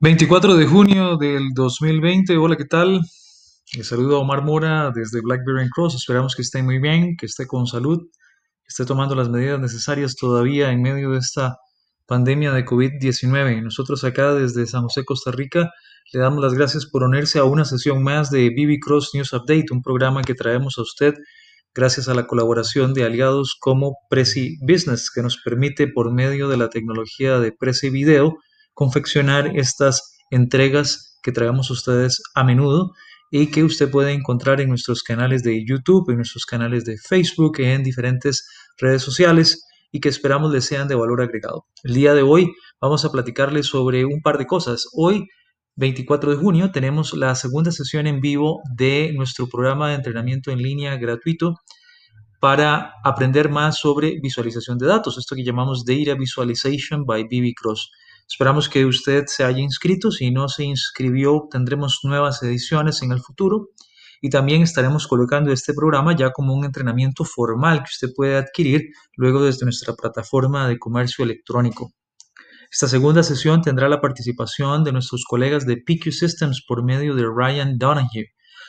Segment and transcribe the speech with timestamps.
[0.00, 3.00] 24 de junio del 2020, hola, ¿qué tal?
[3.74, 7.26] Les saludo a Omar Mora desde Blackberry and Cross, esperamos que esté muy bien, que
[7.26, 11.56] esté con salud, que esté tomando las medidas necesarias todavía en medio de esta
[12.06, 13.60] pandemia de COVID-19.
[13.60, 15.72] Nosotros acá desde San José, Costa Rica,
[16.12, 19.66] le damos las gracias por unirse a una sesión más de BB Cross News Update,
[19.72, 21.14] un programa que traemos a usted
[21.74, 26.56] gracias a la colaboración de aliados como Prezi Business, que nos permite por medio de
[26.56, 28.36] la tecnología de Prezi Video
[28.78, 32.92] confeccionar estas entregas que traemos a ustedes a menudo
[33.28, 37.58] y que usted puede encontrar en nuestros canales de YouTube, en nuestros canales de Facebook,
[37.58, 41.66] en diferentes redes sociales y que esperamos les sean de valor agregado.
[41.82, 44.86] El día de hoy vamos a platicarles sobre un par de cosas.
[44.92, 45.26] Hoy,
[45.74, 50.62] 24 de junio, tenemos la segunda sesión en vivo de nuestro programa de entrenamiento en
[50.62, 51.56] línea gratuito
[52.38, 57.90] para aprender más sobre visualización de datos, esto que llamamos Data Visualization by BB Cross.
[58.28, 60.10] Esperamos que usted se haya inscrito.
[60.10, 63.70] Si no se inscribió, tendremos nuevas ediciones en el futuro.
[64.20, 68.90] Y también estaremos colocando este programa ya como un entrenamiento formal que usted puede adquirir
[69.16, 71.92] luego desde nuestra plataforma de comercio electrónico.
[72.70, 77.24] Esta segunda sesión tendrá la participación de nuestros colegas de PQ Systems por medio de
[77.24, 78.26] Ryan Donahue,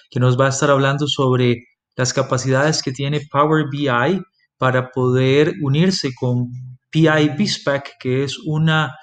[0.09, 1.66] que nos va a estar hablando sobre
[1.98, 4.22] las capacidades que tiene Power BI
[4.58, 6.48] para poder unirse con
[6.92, 8.95] PI BISPAC, que es una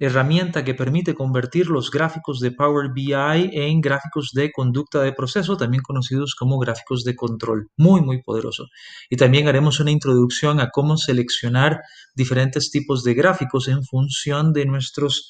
[0.00, 5.58] herramienta que permite convertir los gráficos de Power BI en gráficos de conducta de proceso,
[5.58, 7.68] también conocidos como gráficos de control.
[7.76, 8.64] Muy, muy poderoso.
[9.10, 11.82] Y también haremos una introducción a cómo seleccionar
[12.14, 15.28] diferentes tipos de gráficos en función de nuestros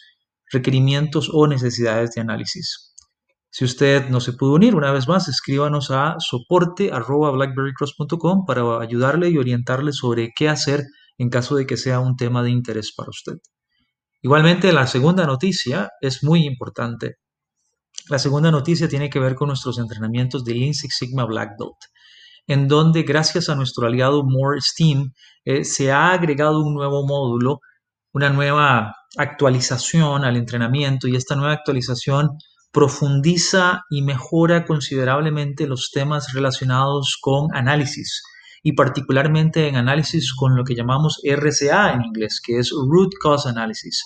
[0.52, 2.94] requerimientos o necesidades de análisis.
[3.50, 9.38] Si usted no se pudo unir, una vez más, escríbanos a soporte.blackberrycross.com para ayudarle y
[9.38, 10.84] orientarle sobre qué hacer
[11.18, 13.38] en caso de que sea un tema de interés para usted.
[14.22, 17.16] Igualmente, la segunda noticia es muy importante.
[18.08, 21.78] La segunda noticia tiene que ver con nuestros entrenamientos de Lean Sigma Black Belt,
[22.46, 25.12] en donde gracias a nuestro aliado More Steam
[25.44, 27.60] eh, se ha agregado un nuevo módulo,
[28.12, 32.30] una nueva actualización al entrenamiento y esta nueva actualización
[32.72, 38.22] profundiza y mejora considerablemente los temas relacionados con análisis
[38.62, 43.48] y particularmente en análisis con lo que llamamos RCA en inglés, que es Root Cause
[43.48, 44.02] Analysis.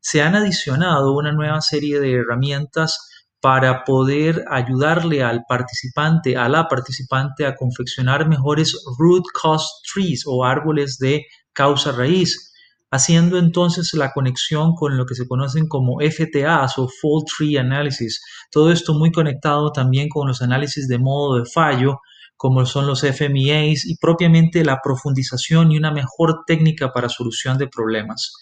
[0.00, 3.08] Se han adicionado una nueva serie de herramientas
[3.40, 10.44] para poder ayudarle al participante, a la participante a confeccionar mejores root cause trees o
[10.44, 12.52] árboles de causa raíz,
[12.90, 18.20] haciendo entonces la conexión con lo que se conocen como FTAs o Fault Tree Analysis.
[18.50, 22.00] Todo esto muy conectado también con los análisis de modo de fallo,
[22.38, 27.66] como son los FMEAs y propiamente la profundización y una mejor técnica para solución de
[27.66, 28.32] problemas.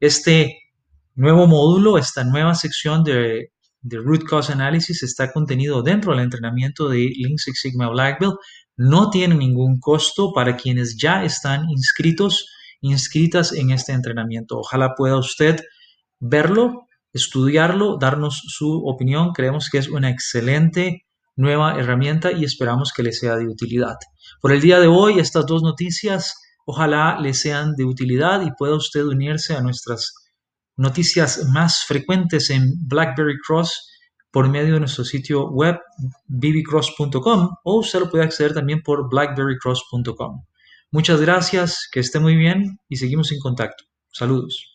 [0.00, 0.58] Este
[1.14, 7.12] nuevo módulo, esta nueva sección de, Root Cause Analysis está contenido dentro del entrenamiento de
[7.16, 8.34] Lean Six Sigma Black Belt.
[8.76, 12.48] No tiene ningún costo para quienes ya están inscritos,
[12.80, 14.58] inscritas en este entrenamiento.
[14.58, 15.60] Ojalá pueda usted
[16.18, 19.32] verlo, estudiarlo, darnos su opinión.
[19.32, 21.03] Creemos que es una excelente
[21.36, 23.96] nueva herramienta y esperamos que le sea de utilidad.
[24.40, 26.34] Por el día de hoy, estas dos noticias
[26.66, 30.14] ojalá le sean de utilidad y pueda usted unirse a nuestras
[30.76, 33.90] noticias más frecuentes en BlackBerry Cross
[34.30, 35.76] por medio de nuestro sitio web
[36.26, 40.44] bbcross.com o usted lo puede acceder también por blackberrycross.com.
[40.90, 43.84] Muchas gracias, que esté muy bien y seguimos en contacto.
[44.12, 44.73] Saludos.